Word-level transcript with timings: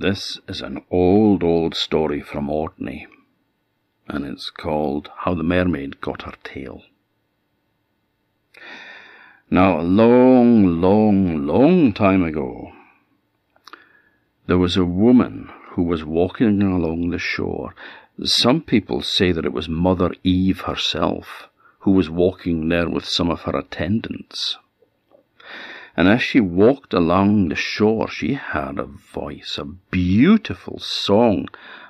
This 0.00 0.40
is 0.48 0.62
an 0.62 0.80
old, 0.90 1.42
old 1.42 1.74
story 1.74 2.22
from 2.22 2.48
Orkney, 2.48 3.06
and 4.08 4.24
it's 4.24 4.48
called 4.48 5.10
How 5.14 5.34
the 5.34 5.42
Mermaid 5.42 6.00
Got 6.00 6.22
Her 6.22 6.32
Tail. 6.42 6.84
Now, 9.50 9.78
a 9.78 9.82
long, 9.82 10.80
long, 10.80 11.46
long 11.46 11.92
time 11.92 12.22
ago, 12.22 12.72
there 14.46 14.56
was 14.56 14.78
a 14.78 14.86
woman 14.86 15.50
who 15.72 15.82
was 15.82 16.02
walking 16.02 16.62
along 16.62 17.10
the 17.10 17.18
shore. 17.18 17.74
Some 18.24 18.62
people 18.62 19.02
say 19.02 19.32
that 19.32 19.44
it 19.44 19.52
was 19.52 19.68
Mother 19.68 20.12
Eve 20.24 20.62
herself 20.62 21.50
who 21.80 21.90
was 21.90 22.08
walking 22.08 22.70
there 22.70 22.88
with 22.88 23.04
some 23.04 23.28
of 23.28 23.42
her 23.42 23.54
attendants. 23.54 24.56
And 25.96 26.08
as 26.08 26.22
she 26.22 26.40
walked 26.40 26.94
along 26.94 27.48
the 27.48 27.56
shore, 27.56 28.08
she 28.08 28.34
heard 28.34 28.78
a 28.78 28.84
voice, 28.84 29.58
a 29.58 29.64
beautiful 29.64 30.78
song 30.78 31.48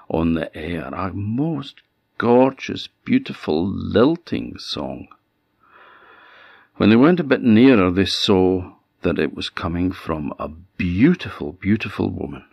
on 0.09 0.34
the 0.34 0.54
air, 0.56 0.88
a 0.95 1.12
most 1.12 1.82
gorgeous, 2.18 2.88
beautiful, 3.04 3.66
lilting 3.66 4.59
song. 4.59 5.09
When 6.76 6.90
they 6.90 6.96
went 6.96 7.20
a 7.20 7.24
bit 7.24 7.42
nearer, 7.42 7.90
they 7.90 8.06
saw 8.06 8.73
that 9.02 9.18
it 9.18 9.34
was 9.34 9.48
coming 9.48 9.92
from 9.92 10.32
a 10.38 10.48
beautiful, 10.48 11.52
beautiful 11.52 12.10
woman 12.10 12.45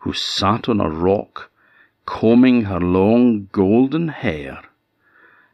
who 0.00 0.12
sat 0.12 0.68
on 0.68 0.80
a 0.80 0.90
rock, 0.90 1.50
combing 2.04 2.64
her 2.64 2.80
long 2.80 3.48
golden 3.52 4.08
hair, 4.08 4.62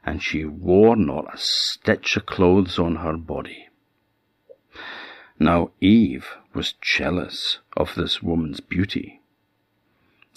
and 0.05 0.23
she 0.23 0.45
wore 0.45 0.97
not 0.97 1.33
a 1.33 1.39
stitch 1.39 2.17
of 2.17 2.27
clothes 2.27 2.79
on 2.79 2.97
her 2.97 3.17
body. 3.17 3.69
Now 5.43 5.71
Eve 5.81 6.37
was 6.53 6.75
jealous 6.83 7.61
of 7.75 7.95
this 7.95 8.23
woman's 8.23 8.61
beauty, 8.61 9.23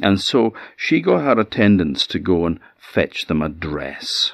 and 0.02 0.22
so 0.22 0.54
she 0.78 1.02
got 1.02 1.24
her 1.24 1.42
attendants 1.42 2.08
to 2.08 2.20
go 2.20 2.46
and 2.46 2.62
fetch 2.78 3.26
them 3.26 3.42
a 3.42 3.50
dress. 3.50 4.34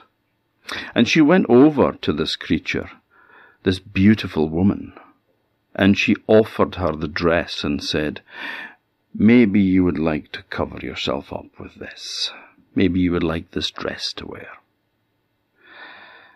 And 0.94 1.08
she 1.08 1.22
went 1.22 1.48
over 1.50 1.94
to 1.94 2.14
this 2.14 2.36
creature 2.36 2.92
this 3.64 3.80
beautiful 3.80 4.48
woman, 4.48 4.94
and 5.76 5.98
she 5.98 6.16
offered 6.28 6.76
her 6.76 6.94
the 6.94 7.08
dress 7.08 7.64
and 7.64 7.84
said, 7.84 8.22
Maybe 9.14 9.60
you 9.60 9.84
would 9.84 9.98
like 9.98 10.32
to 10.34 10.44
cover 10.44 10.78
yourself 10.82 11.34
up 11.34 11.48
with 11.60 11.76
this. 11.76 12.32
Maybe 12.76 13.00
you 13.00 13.12
would 13.12 13.24
like 13.24 13.52
this 13.52 13.72
dress 13.72 14.14
to 14.14 14.28
wear. 14.28 14.50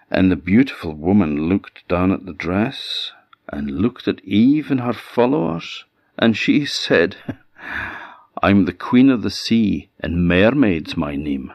And 0.09 0.31
the 0.31 0.35
beautiful 0.35 0.93
woman 0.95 1.47
looked 1.47 1.87
down 1.87 2.11
at 2.11 2.25
the 2.25 2.33
dress 2.33 3.11
and 3.49 3.81
looked 3.81 4.07
at 4.07 4.23
Eve 4.23 4.71
and 4.71 4.81
her 4.81 4.93
followers, 4.93 5.85
and 6.17 6.37
she 6.37 6.65
said, 6.65 7.17
I'm 8.43 8.65
the 8.65 8.73
queen 8.73 9.09
of 9.09 9.21
the 9.21 9.29
sea, 9.29 9.89
and 9.99 10.27
mermaid's 10.27 10.97
my 10.97 11.15
name. 11.15 11.53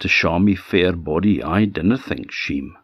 To 0.00 0.08
show 0.08 0.38
me 0.38 0.54
fair 0.54 0.92
body 0.92 1.42
I 1.42 1.66
dinna 1.66 1.98
think 1.98 2.32
shame. 2.32 2.76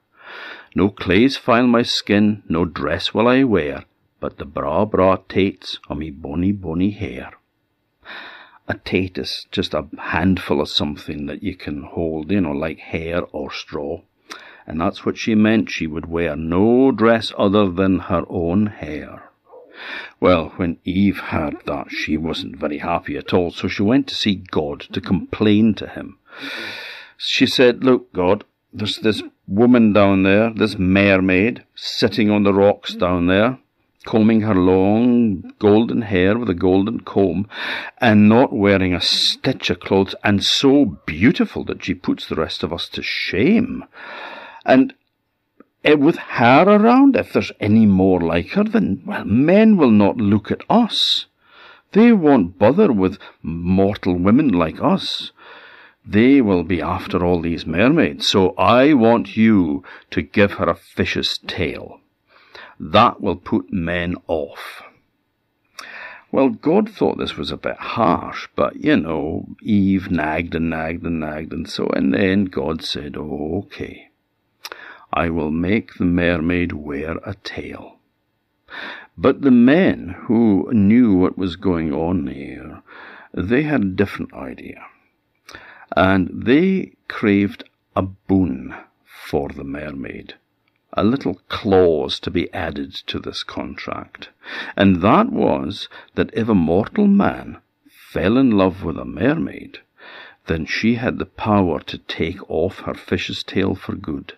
No 0.75 0.91
clays 0.91 1.39
file 1.39 1.67
my 1.67 1.83
skin, 1.83 2.43
no 2.49 2.67
dress 2.67 3.15
will 3.15 3.29
I 3.29 3.45
wear, 3.45 3.85
but 4.21 4.37
the 4.37 4.45
bra 4.45 4.85
bra 4.85 5.17
tates 5.29 5.79
o' 5.89 5.95
me 5.95 6.11
bonny 6.11 6.53
bonny 6.53 6.91
hair. 6.91 7.33
A 8.69 8.75
tate 8.75 9.17
is 9.17 9.47
just 9.51 9.73
a 9.73 9.87
handful 9.97 10.61
of 10.61 10.69
something 10.69 11.27
that 11.27 11.43
you 11.43 11.55
can 11.55 11.85
hold, 11.85 12.31
you 12.31 12.41
know, 12.41 12.53
like 12.53 12.79
hair 12.79 13.23
or 13.33 13.51
straw. 13.51 14.03
And 14.67 14.81
that's 14.81 15.07
what 15.07 15.17
she 15.17 15.35
meant. 15.35 15.71
She 15.71 15.87
would 15.87 16.07
wear 16.07 16.35
no 16.35 16.91
dress 16.91 17.33
other 17.39 17.71
than 17.71 18.01
her 18.01 18.25
own 18.29 18.67
hair. 18.67 19.31
Well, 20.21 20.53
when 20.57 20.79
Eve 20.85 21.19
heard 21.19 21.57
that, 21.67 21.91
she 21.91 22.17
wasn't 22.17 22.57
very 22.57 22.79
happy 22.79 23.17
at 23.17 23.35
all, 23.35 23.51
so 23.51 23.69
she 23.69 23.83
went 23.83 24.07
to 24.09 24.15
see 24.15 24.37
God 24.51 24.81
to 24.93 25.01
complain 25.01 25.75
to 25.75 25.87
him. 25.87 26.19
She 27.17 27.47
said, 27.47 27.85
Look, 27.85 28.13
God, 28.13 28.45
there's 28.73 28.97
this 28.97 29.23
woman 29.47 29.93
down 29.93 30.23
there, 30.23 30.51
this 30.53 30.79
mermaid, 30.79 31.65
sitting 31.75 32.31
on 32.31 32.43
the 32.43 32.55
rocks 32.55 32.95
down 32.95 33.27
there, 33.27 33.59
combing 34.05 34.43
her 34.43 34.55
long 34.55 35.53
golden 35.59 36.03
hair 36.03 36.39
with 36.39 36.49
a 36.49 36.55
golden 36.55 37.01
comb, 37.01 37.49
and 37.99 38.29
not 38.29 38.53
wearing 38.53 38.95
a 38.95 39.01
stitch 39.01 39.71
of 39.71 39.81
clothes, 39.81 40.15
and 40.25 40.43
so 40.43 40.85
beautiful 41.07 41.65
that 41.65 41.85
she 41.85 41.95
puts 41.95 42.27
the 42.27 42.37
rest 42.37 42.63
of 42.63 42.73
us 42.73 42.89
to 42.89 43.03
shame. 43.03 43.85
And 44.67 44.95
with 45.85 46.17
her 46.17 46.65
around, 46.65 47.15
if 47.15 47.33
there's 47.33 47.53
any 47.61 47.87
more 47.87 48.21
like 48.21 48.51
her, 48.51 48.65
then, 48.65 49.03
well, 49.07 49.25
men 49.25 49.77
will 49.77 49.93
not 49.93 50.17
look 50.17 50.51
at 50.51 50.65
us. 50.69 51.27
They 51.93 52.13
won't 52.13 52.59
bother 52.59 52.93
with 52.93 53.19
mortal 53.43 54.17
women 54.17 54.49
like 54.49 54.83
us. 54.83 55.31
They 56.05 56.41
will 56.41 56.65
be 56.65 56.83
after 56.83 57.25
all 57.25 57.41
these 57.41 57.65
mermaids, 57.65 58.29
so 58.29 58.55
I 58.59 58.93
want 58.93 59.37
you 59.37 59.85
to 60.11 60.21
give 60.21 60.55
her 60.55 60.69
a 60.69 60.75
fish's 60.75 61.39
tail. 61.47 62.01
That 62.79 63.21
will 63.21 63.37
put 63.37 63.73
men 63.73 64.17
off. 64.27 64.83
Well, 66.33 66.49
God 66.51 66.91
thought 66.91 67.19
this 67.19 67.37
was 67.37 67.53
a 67.53 67.57
bit 67.57 67.77
harsh, 67.77 68.49
but 68.57 68.77
you 68.85 68.97
know, 68.97 69.47
Eve 69.63 70.11
nagged 70.11 70.57
and 70.57 70.69
nagged 70.71 71.05
and 71.05 71.21
nagged, 71.21 71.53
and 71.53 71.69
so 71.71 71.87
in 71.91 72.11
the 72.11 72.21
end, 72.21 72.51
God 72.51 72.83
said, 72.83 73.17
oh, 73.17 73.65
okay, 73.67 74.09
I 75.17 75.31
will 75.31 75.51
make 75.51 75.95
the 75.95 76.05
mermaid 76.05 76.73
wear 76.73 77.17
a 77.25 77.35
tail. 77.43 77.97
But 79.17 79.41
the 79.41 79.51
men 79.51 80.15
who 80.27 80.69
knew 80.75 81.15
what 81.15 81.39
was 81.39 81.57
going 81.57 81.91
on 81.91 82.27
here, 82.27 82.83
they 83.33 83.63
had 83.63 83.81
a 83.81 83.97
different 84.03 84.35
idea. 84.35 84.85
And 85.97 86.45
they 86.45 86.97
craved 87.09 87.65
a 87.97 88.03
boon 88.03 88.75
for 89.05 89.49
the 89.49 89.65
mermaid, 89.65 90.35
a 90.93 91.03
little 91.03 91.41
clause 91.49 92.21
to 92.21 92.31
be 92.31 92.53
added 92.53 92.93
to 93.07 93.19
this 93.19 93.43
contract, 93.43 94.29
and 94.77 94.97
that 95.01 95.33
was 95.33 95.89
that 96.15 96.31
if 96.35 96.51
a 96.51 96.55
mortal 96.55 97.07
man 97.07 97.57
fell 97.89 98.37
in 98.37 98.51
love 98.51 98.85
with 98.85 98.99
a 98.99 99.07
mermaid, 99.07 99.79
then 100.47 100.67
she 100.67 100.97
had 100.97 101.19
the 101.19 101.25
power 101.25 101.81
to 101.81 101.97
take 101.97 102.51
off 102.51 102.81
her 102.81 102.95
fish's 102.95 103.43
tail 103.43 103.75
for 103.75 103.95
good, 103.95 104.35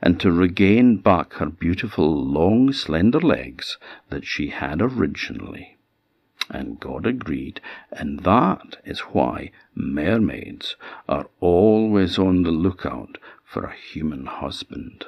and 0.00 0.20
to 0.20 0.32
regain 0.32 0.96
back 0.96 1.34
her 1.34 1.46
beautiful 1.46 2.14
long 2.24 2.72
slender 2.72 3.20
legs 3.20 3.78
that 4.10 4.24
she 4.24 4.48
had 4.48 4.80
originally. 4.80 5.76
And 6.50 6.80
God 6.80 7.04
agreed, 7.06 7.60
and 7.92 8.20
that 8.20 8.78
is 8.84 9.00
why 9.00 9.50
mermaids 9.74 10.76
are 11.08 11.28
always 11.40 12.18
on 12.18 12.42
the 12.42 12.50
lookout 12.50 13.18
for 13.44 13.64
a 13.64 13.74
human 13.74 14.26
husband. 14.26 15.04